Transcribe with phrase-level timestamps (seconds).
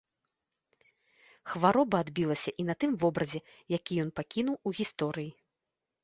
[1.49, 3.39] Хвароба адбілася і на тым вобразе,
[3.77, 5.29] які ён пакінуў у гісторыі.